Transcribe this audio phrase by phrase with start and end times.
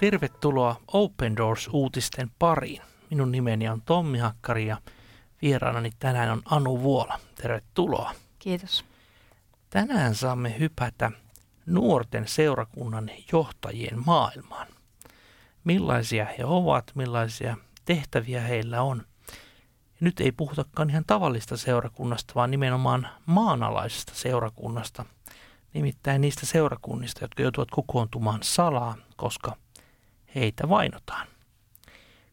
[0.00, 2.82] Tervetuloa Open Doors-uutisten pariin.
[3.10, 4.76] Minun nimeni on Tommi Hakkari ja
[5.42, 7.20] vieraanani tänään on Anu Vuola.
[7.34, 8.14] Tervetuloa.
[8.38, 8.84] Kiitos.
[9.70, 11.10] Tänään saamme hypätä
[11.66, 14.66] nuorten seurakunnan johtajien maailmaan.
[15.64, 19.02] Millaisia he ovat, millaisia tehtäviä heillä on.
[20.00, 25.04] Nyt ei puhutakaan ihan tavallista seurakunnasta, vaan nimenomaan maanalaisesta seurakunnasta.
[25.74, 29.56] Nimittäin niistä seurakunnista, jotka joutuvat kokoontumaan salaa, koska
[30.34, 31.26] heitä vainotaan.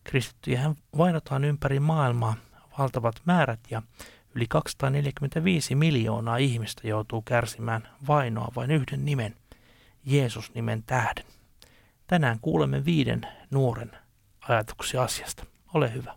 [0.04, 2.35] Kristittyjä vainotaan ympäri maailmaa
[2.80, 3.81] valtavat määrät ja
[4.35, 9.35] yli 245 miljoonaa ihmistä joutuu kärsimään vainoa vain yhden nimen,
[10.05, 11.26] Jeesus-nimen tähden.
[12.08, 13.21] Tänään kuulemme viiden
[13.52, 13.91] nuoren
[14.49, 15.46] ajatuksia asiasta.
[15.73, 16.16] Ole hyvä.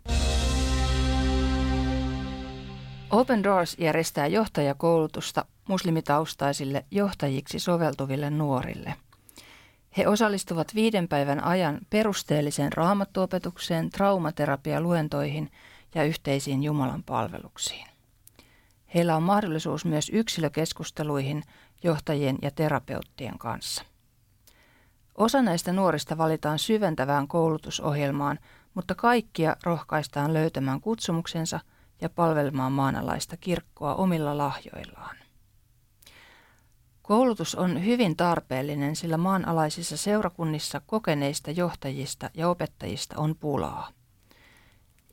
[3.11, 8.95] Open Doors järjestää johtajakoulutusta muslimitaustaisille johtajiksi soveltuville nuorille.
[9.97, 15.51] He osallistuvat viiden päivän ajan perusteelliseen raamattuopetukseen, traumaterapialuentoihin
[15.95, 17.87] ja yhteisiin Jumalan palveluksiin.
[18.95, 21.43] Heillä on mahdollisuus myös yksilökeskusteluihin
[21.83, 23.83] johtajien ja terapeuttien kanssa.
[25.17, 28.39] Osa näistä nuorista valitaan syventävään koulutusohjelmaan,
[28.73, 31.59] mutta kaikkia rohkaistaan löytämään kutsumuksensa
[32.01, 35.18] ja palvelemaan maanalaista kirkkoa omilla lahjoillaan.
[37.09, 43.89] Koulutus on hyvin tarpeellinen, sillä maanalaisissa seurakunnissa kokeneista johtajista ja opettajista on pulaa.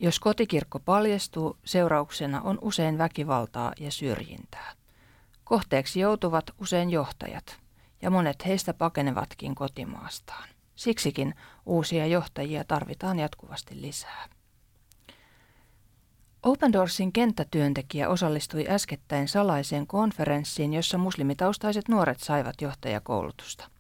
[0.00, 4.72] Jos kotikirkko paljastuu, seurauksena on usein väkivaltaa ja syrjintää.
[5.44, 7.58] Kohteeksi joutuvat usein johtajat,
[8.02, 10.48] ja monet heistä pakenevatkin kotimaastaan.
[10.74, 11.34] Siksikin
[11.67, 14.28] uusia johtajia tarvitaan jatkuvasti lisää.
[16.47, 23.70] Open Doorsin kenttätyöntekijä osallistui äskettäin salaiseen konferenssiin, jossa muslimitaustaiset nuoret saivat johtajakoulutusta.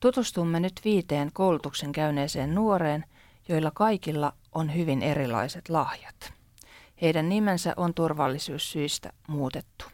[0.00, 3.04] Tutustumme nyt viiteen koulutuksen käyneeseen nuoreen,
[3.48, 6.32] joilla kaikilla on hyvin erilaiset lahjat.
[7.02, 9.84] Heidän nimensä on turvallisuussyistä muutettu.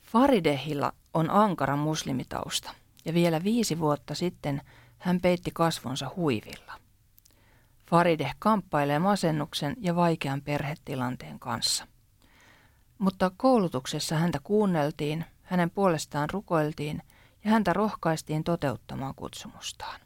[0.00, 2.74] Faridehilla on ankara muslimitausta
[3.04, 4.60] ja vielä viisi vuotta sitten
[4.98, 6.81] hän peitti kasvonsa huivilla.
[7.92, 11.86] Farideh kamppailee masennuksen ja vaikean perhetilanteen kanssa.
[12.98, 17.02] Mutta koulutuksessa häntä kuunneltiin, hänen puolestaan rukoiltiin
[17.44, 20.00] ja häntä rohkaistiin toteuttamaan kutsumustaan.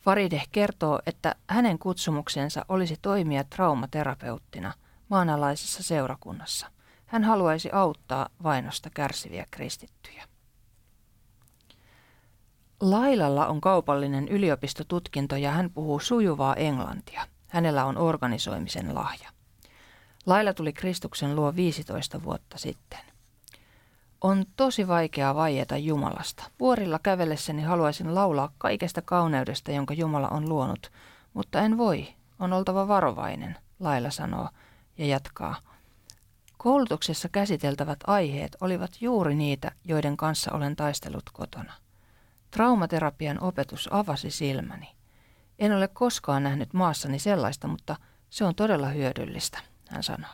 [0.00, 4.72] Farideh kertoo, että hänen kutsumuksensa olisi toimia traumaterapeuttina
[5.08, 6.70] maanalaisessa seurakunnassa.
[7.06, 10.29] Hän haluaisi auttaa vainosta kärsiviä kristittyjä.
[12.80, 17.26] Lailalla on kaupallinen yliopistotutkinto ja hän puhuu sujuvaa englantia.
[17.48, 19.30] Hänellä on organisoimisen lahja.
[20.26, 22.98] Laila tuli Kristuksen luo 15 vuotta sitten.
[24.20, 26.44] On tosi vaikeaa vaieta Jumalasta.
[26.60, 30.92] Vuorilla kävellessäni haluaisin laulaa kaikesta kauneudesta, jonka Jumala on luonut,
[31.34, 32.08] mutta en voi.
[32.38, 34.48] On oltava varovainen, Laila sanoo
[34.98, 35.56] ja jatkaa.
[36.58, 41.72] Koulutuksessa käsiteltävät aiheet olivat juuri niitä, joiden kanssa olen taistellut kotona.
[42.50, 44.88] Traumaterapian opetus avasi silmäni.
[45.58, 47.96] En ole koskaan nähnyt maassani sellaista, mutta
[48.30, 50.30] se on todella hyödyllistä, hän sanoo.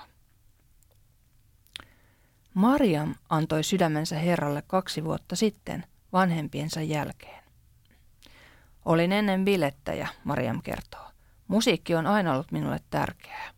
[2.55, 7.45] Mariam antoi sydämensä Herralle kaksi vuotta sitten vanhempiensa jälkeen.
[8.85, 11.11] Olin ennen bilettäjä, Mariam kertoo.
[11.49, 13.51] Musiikki on aina ollut minulle tärkeää.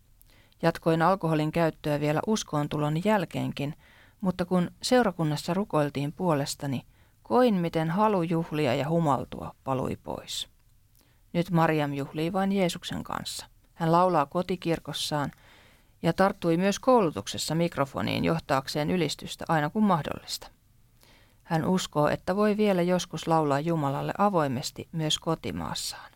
[0.63, 3.75] Jatkoin alkoholin käyttöä vielä uskoontulon jälkeenkin,
[4.21, 6.87] mutta kun seurakunnassa rukoiltiin puolestani,
[7.29, 10.49] koin miten halu juhlia ja humaltua palui pois.
[11.33, 13.47] Nyt Mariam juhlii vain Jeesuksen kanssa.
[13.75, 15.31] Hän laulaa kotikirkossaan–
[16.03, 20.51] ja tarttui myös koulutuksessa mikrofoniin johtaakseen ylistystä aina kun mahdollista.
[21.43, 26.13] Hän uskoo, että voi vielä joskus laulaa Jumalalle avoimesti myös kotimaassaan.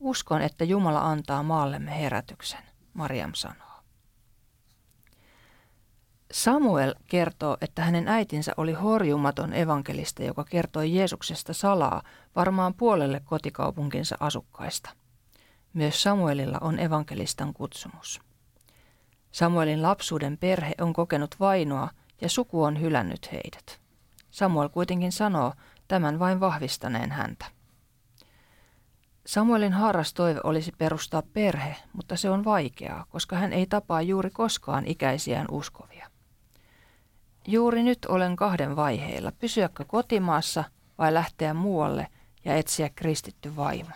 [0.00, 2.62] Uskon, että Jumala antaa maallemme herätyksen,
[2.94, 3.67] Mariam sanoo.
[6.32, 12.02] Samuel kertoo, että hänen äitinsä oli horjumaton evankelista, joka kertoi Jeesuksesta salaa
[12.36, 14.90] varmaan puolelle kotikaupunkinsa asukkaista.
[15.72, 18.20] Myös Samuelilla on evankelistan kutsumus.
[19.30, 21.88] Samuelin lapsuuden perhe on kokenut vainoa
[22.20, 23.80] ja suku on hylännyt heidät.
[24.30, 25.52] Samuel kuitenkin sanoo
[25.88, 27.46] tämän vain vahvistaneen häntä.
[29.26, 34.30] Samuelin haaras toive olisi perustaa perhe, mutta se on vaikeaa, koska hän ei tapaa juuri
[34.30, 36.17] koskaan ikäisiään uskovia.
[37.50, 40.64] Juuri nyt olen kahden vaiheilla, pysyäkö kotimaassa
[40.98, 42.08] vai lähteä muualle
[42.44, 43.94] ja etsiä kristitty vaimo.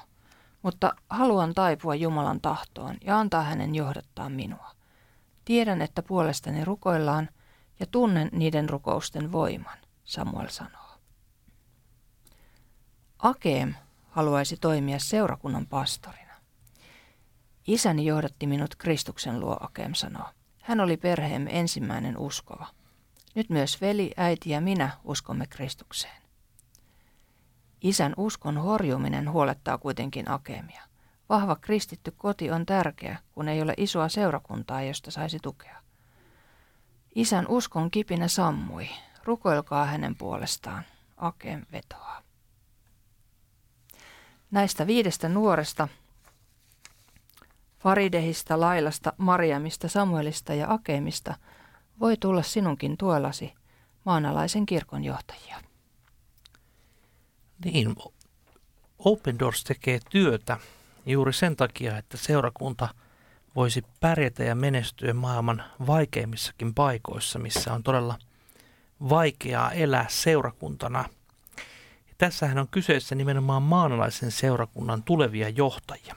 [0.62, 4.70] Mutta haluan taipua Jumalan tahtoon ja antaa hänen johdattaa minua.
[5.44, 7.28] Tiedän, että puolestani rukoillaan
[7.80, 10.98] ja tunnen niiden rukousten voiman, Samuel sanoo.
[13.18, 13.74] Akeem
[14.10, 16.34] haluaisi toimia seurakunnan pastorina.
[17.66, 20.28] Isäni johdatti minut Kristuksen luo, Akeem sanoo.
[20.62, 22.66] Hän oli perheemme ensimmäinen uskova.
[23.34, 26.22] Nyt myös veli, äiti ja minä uskomme Kristukseen.
[27.80, 30.82] Isän uskon horjuminen huolettaa kuitenkin Akeemia.
[31.28, 35.82] Vahva kristitty koti on tärkeä, kun ei ole isoa seurakuntaa, josta saisi tukea.
[37.14, 38.88] Isän uskon kipinä sammui.
[39.24, 40.84] Rukoilkaa hänen puolestaan.
[41.16, 42.22] Akeem vetoaa.
[44.50, 45.88] Näistä viidestä nuoresta,
[47.78, 51.34] Faridehista, Lailasta, Mariamista, Samuelista ja Akeemista,
[52.02, 53.54] voi tulla sinunkin tuellasi
[54.04, 55.60] maanalaisen kirkon johtajia.
[57.64, 57.96] Niin,
[58.98, 60.58] Open Doors tekee työtä
[61.06, 62.88] juuri sen takia, että seurakunta
[63.56, 68.18] voisi pärjätä ja menestyä maailman vaikeimmissakin paikoissa, missä on todella
[69.08, 71.04] vaikeaa elää seurakuntana.
[72.18, 76.16] Tässähän on kyseessä nimenomaan maanalaisen seurakunnan tulevia johtajia.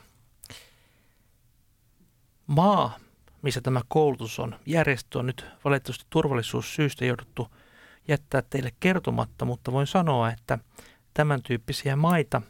[2.47, 2.99] Maa,
[3.45, 7.47] missä tämä koulutus on järjestö, on nyt valitettavasti turvallisuussyistä jouduttu
[8.07, 10.59] jättää teille kertomatta, mutta voin sanoa, että
[11.13, 12.41] tämän tyyppisiä maita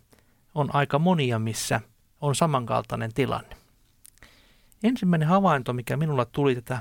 [0.53, 1.81] on aika monia, missä
[2.21, 3.57] on samankaltainen tilanne.
[4.83, 6.79] Ensimmäinen havainto, mikä minulla tuli tätä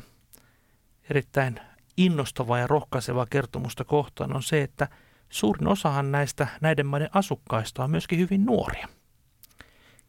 [1.10, 1.60] erittäin
[1.96, 4.88] innostavaa ja rohkaisevaa kertomusta kohtaan, on se, että
[5.28, 8.88] suurin osahan näistä näiden maiden asukkaista on myöskin hyvin nuoria.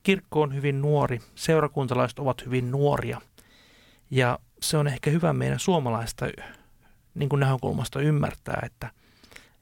[0.03, 3.21] Kirkko on hyvin nuori, seurakuntalaiset ovat hyvin nuoria
[4.11, 6.25] ja se on ehkä hyvä meidän suomalaista
[7.15, 8.89] niin kuin näkökulmasta ymmärtää, että–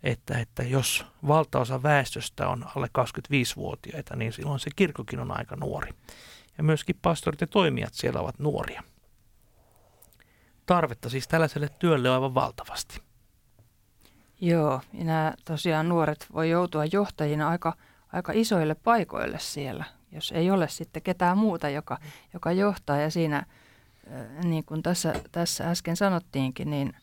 [0.03, 5.91] että, että jos valtaosa väestöstä on alle 25-vuotiaita, niin silloin se kirkkokin on aika nuori.
[6.57, 8.83] Ja myöskin pastorit ja toimijat siellä ovat nuoria.
[10.65, 13.01] Tarvetta siis tällaiselle työlle on aivan valtavasti.
[14.41, 17.73] Joo, ja nämä tosiaan nuoret voi joutua johtajina aika,
[18.13, 21.97] aika isoille paikoille siellä, jos ei ole sitten ketään muuta, joka,
[22.33, 22.97] joka johtaa.
[22.97, 23.45] Ja siinä,
[24.43, 26.93] niin kuin tässä, tässä äsken sanottiinkin, niin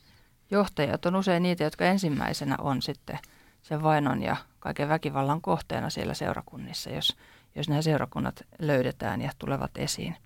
[0.51, 3.19] johtajat on usein niitä, jotka ensimmäisenä on sitten
[3.63, 7.17] sen vainon ja kaiken väkivallan kohteena siellä seurakunnissa, jos,
[7.55, 10.17] jos nämä seurakunnat löydetään ja tulevat esiin.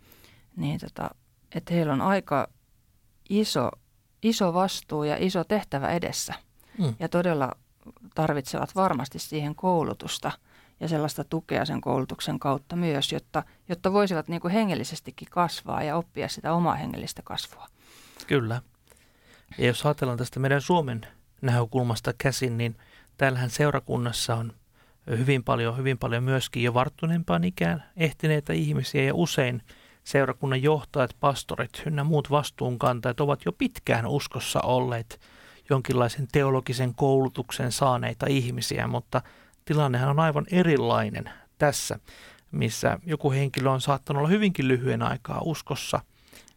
[0.56, 1.10] Niin tota,
[1.54, 2.48] että heillä on aika
[3.28, 3.70] iso,
[4.22, 6.34] iso vastuu ja iso tehtävä edessä.
[6.78, 6.94] Mm.
[6.98, 7.52] Ja todella
[8.14, 10.32] tarvitsevat varmasti siihen koulutusta
[10.80, 15.96] ja sellaista tukea sen koulutuksen kautta myös, jotta, jotta voisivat niin kuin hengellisestikin kasvaa ja
[15.96, 17.66] oppia sitä omaa hengellistä kasvua.
[18.26, 18.62] Kyllä.
[19.58, 21.00] Ja jos ajatellaan tästä meidän Suomen
[21.42, 22.76] näkökulmasta käsin, niin
[23.16, 24.52] täällähän seurakunnassa on
[25.10, 29.62] hyvin paljon, hyvin paljon myöskin jo varttuneempaan ikään ehtineitä ihmisiä ja usein
[30.04, 35.20] seurakunnan johtajat, pastorit ynnä muut vastuunkantajat ovat jo pitkään uskossa olleet
[35.70, 39.22] jonkinlaisen teologisen koulutuksen saaneita ihmisiä, mutta
[39.64, 41.98] tilannehan on aivan erilainen tässä,
[42.50, 46.00] missä joku henkilö on saattanut olla hyvinkin lyhyen aikaa uskossa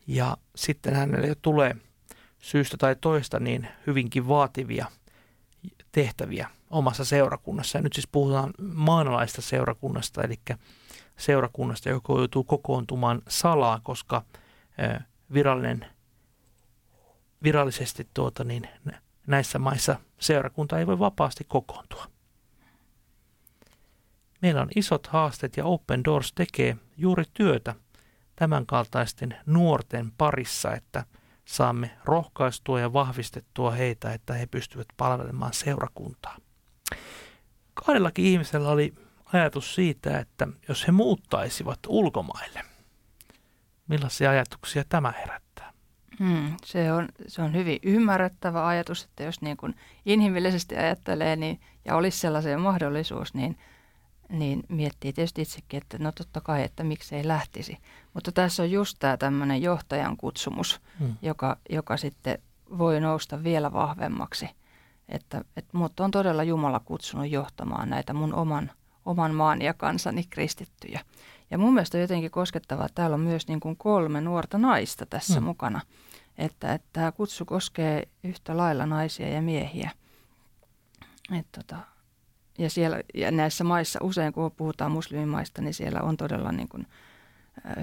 [0.07, 1.75] ja sitten hänelle tulee–
[2.39, 4.86] syystä tai toista niin hyvinkin vaativia
[5.92, 7.77] tehtäviä omassa seurakunnassa.
[7.77, 10.39] Ja nyt siis puhutaan maanalaista seurakunnasta, eli
[11.18, 14.21] seurakunnasta, joka joutuu kokoontumaan salaa, koska
[15.34, 15.86] virallinen,
[17.43, 18.67] virallisesti tuota, niin
[19.27, 22.05] näissä maissa seurakunta ei voi vapaasti kokoontua.
[24.41, 27.75] Meillä on isot haasteet ja Open Doors tekee juuri työtä
[28.36, 31.03] tämänkaltaisten nuorten parissa, että–
[31.48, 36.38] saamme rohkaistua ja vahvistettua heitä, että he pystyvät palvelemaan seurakuntaa.
[37.74, 38.94] Kahdellakin ihmisellä oli
[39.34, 42.62] ajatus siitä, että jos he muuttaisivat ulkomaille,
[43.88, 45.74] millaisia ajatuksia tämä herättää?
[46.20, 49.75] Hmm, se, on, se on hyvin ymmärrettävä ajatus, että jos niin kuin
[50.06, 53.58] inhimillisesti ajattelee niin, ja olisi sellaisen mahdollisuus, niin–
[54.29, 57.77] niin miettii tietysti itsekin, että no totta kai, että miksei lähtisi.
[58.13, 61.15] Mutta tässä on just tämä tämmöinen johtajan kutsumus, hmm.
[61.22, 62.39] joka, joka sitten
[62.77, 64.50] voi nousta vielä vahvemmaksi.
[65.10, 68.72] Että, että mut on todella Jumala kutsunut johtamaan näitä mun oman,
[69.05, 71.01] oman maan ja kansani kristittyjä.
[71.51, 75.05] Ja mun mielestä on jotenkin koskettavaa, että täällä on myös niin kuin kolme nuorta naista
[75.05, 75.43] tässä hmm.
[75.43, 75.81] mukana.
[76.38, 79.91] Että, että tämä kutsu koskee yhtä lailla naisia ja miehiä.
[81.39, 81.97] Että tota,
[82.58, 86.88] ja, siellä, ja näissä maissa usein, kun puhutaan muslimimaista, niin siellä on todella niin kuin,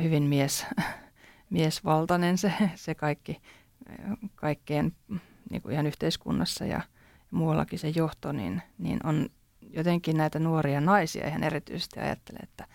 [0.02, 0.66] hyvin mies,
[1.50, 3.40] miesvaltainen se, se kaikki,
[4.34, 4.92] kaikkeen
[5.50, 6.80] niin kuin ihan yhteiskunnassa ja
[7.30, 9.28] muuallakin se johto, niin, niin on
[9.70, 12.66] jotenkin näitä nuoria naisia ihan erityisesti ajattelee, että,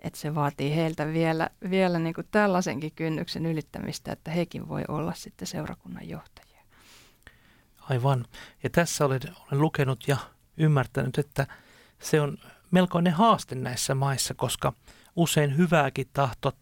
[0.00, 5.12] että se vaatii heiltä vielä, vielä niin kuin tällaisenkin kynnyksen ylittämistä, että hekin voi olla
[5.14, 6.62] sitten seurakunnan johtajia.
[7.80, 8.24] Aivan.
[8.62, 10.16] Ja tässä olen, olen lukenut ja
[10.56, 11.46] ymmärtänyt, että
[11.98, 12.38] se on
[12.70, 14.72] melkoinen haaste näissä maissa, koska
[15.16, 16.56] usein hyvääkin tahtot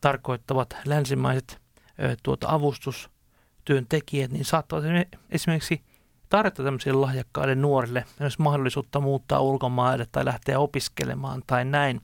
[0.00, 1.60] tarkoittavat länsimaiset
[2.22, 4.84] tuota, avustustyöntekijät, niin saattavat
[5.30, 5.82] esimerkiksi
[6.28, 12.00] tarjota tämmöisille lahjakkaille nuorille myös mahdollisuutta muuttaa ulkomaille tai lähteä opiskelemaan tai näin.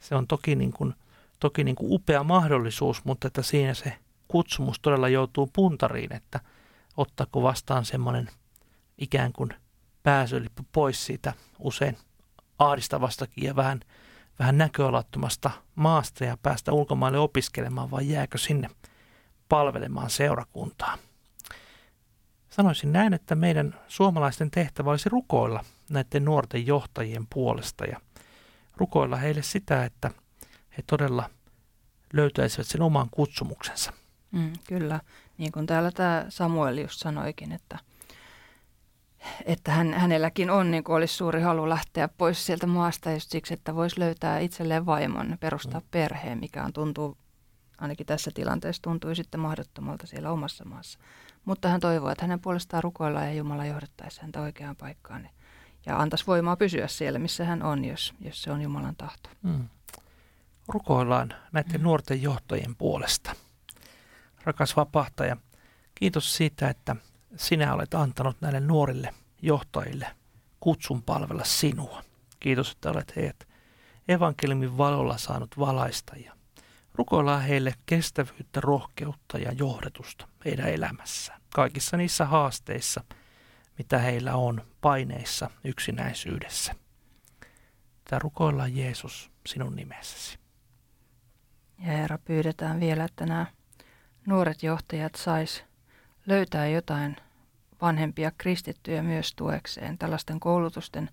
[0.00, 0.94] Se on toki, niin kuin,
[1.40, 3.96] toki niin kuin upea mahdollisuus, mutta että siinä se
[4.28, 6.40] kutsumus todella joutuu puntariin, että
[6.96, 8.30] ottaako vastaan semmoinen
[8.98, 9.54] ikään kuin
[10.02, 11.98] pääsylippu pois siitä usein
[12.58, 13.80] ahdistavastakin ja vähän,
[14.38, 18.70] vähän näköalattomasta maasta ja päästä ulkomaille opiskelemaan vai jääkö sinne
[19.48, 20.98] palvelemaan seurakuntaa.
[22.50, 28.00] Sanoisin näin, että meidän suomalaisten tehtävä olisi rukoilla näiden nuorten johtajien puolesta ja
[28.76, 30.10] rukoilla heille sitä, että
[30.78, 31.30] he todella
[32.12, 33.92] löytäisivät sen oman kutsumuksensa.
[34.30, 35.00] Mm, kyllä,
[35.38, 37.78] niin kuin täällä tämä Samuel just sanoikin, että,
[39.44, 43.54] että hän, hänelläkin on, niin kuin olisi suuri halu lähteä pois sieltä maasta just siksi,
[43.54, 45.86] että voisi löytää itselleen vaimon, perustaa mm.
[45.90, 47.16] perheen, mikä on tuntuu,
[47.78, 50.98] ainakin tässä tilanteessa tuntui sitten mahdottomalta siellä omassa maassa.
[51.44, 55.28] Mutta hän toivoo, että hänen puolestaan rukoillaan ja Jumala johdattaisi häntä oikeaan paikkaan
[55.86, 59.30] ja antaisi voimaa pysyä siellä, missä hän on, jos, jos se on Jumalan tahto.
[59.42, 59.68] Mm.
[60.68, 61.84] Rukoillaan näiden mm.
[61.84, 63.32] nuorten johtajien puolesta.
[64.44, 65.36] Rakas vapahtaja,
[65.94, 66.96] kiitos siitä, että
[67.36, 70.06] sinä olet antanut näille nuorille johtajille
[70.60, 72.02] kutsun palvella sinua.
[72.40, 73.48] Kiitos, että olet heidät
[74.08, 76.32] evankeliumin valolla saanut valaista ja
[76.94, 81.40] rukoillaan heille kestävyyttä, rohkeutta ja johdetusta heidän elämässään.
[81.54, 83.04] Kaikissa niissä haasteissa,
[83.78, 86.74] mitä heillä on paineissa yksinäisyydessä.
[88.04, 90.38] Tämä rukoillaan Jeesus sinun nimessäsi.
[91.78, 93.46] Ja Herra, pyydetään vielä, että nämä
[94.26, 95.64] nuoret johtajat sais
[96.30, 97.16] löytää jotain
[97.80, 101.10] vanhempia kristittyjä myös tuekseen tällaisten koulutusten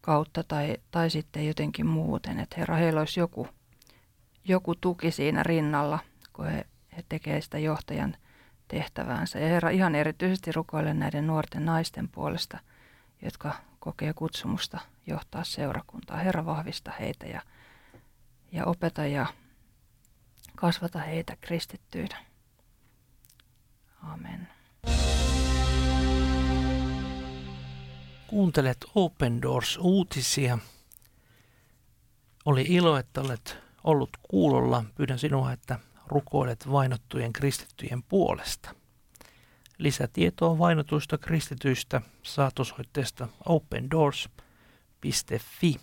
[0.00, 2.40] kautta tai, tai sitten jotenkin muuten.
[2.40, 3.48] Että Herra, heillä olisi joku,
[4.44, 5.98] joku tuki siinä rinnalla,
[6.32, 8.16] kun he, he tekevät sitä johtajan
[8.68, 9.38] tehtäväänsä.
[9.38, 12.58] Ja Herra, ihan erityisesti rukoilen näiden nuorten naisten puolesta,
[13.22, 16.16] jotka kokee kutsumusta johtaa seurakuntaa.
[16.16, 17.42] Herra, vahvista heitä ja,
[18.52, 19.26] ja opeta ja
[20.56, 22.29] kasvata heitä kristittyinä.
[24.12, 24.48] Amen.
[28.26, 30.58] Kuuntelet Open Doors-uutisia.
[32.44, 34.84] Oli ilo, että olet ollut kuulolla.
[34.94, 38.74] Pyydän sinua, että rukoilet vainottujen kristittyjen puolesta.
[39.78, 45.76] Lisätietoa vainotuista kristityistä saat osoitteesta opendoors.fi.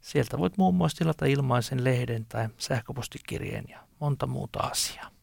[0.00, 5.15] Sieltä voit muun muassa tilata ilmaisen lehden tai sähköpostikirjeen ja monta muuta asiaa.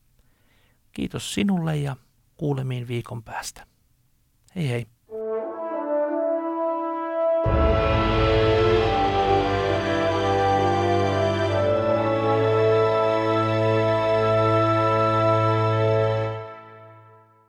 [0.94, 1.96] Kiitos sinulle ja
[2.38, 3.68] kuulemiin viikon päästä.
[4.56, 4.88] Hei hei.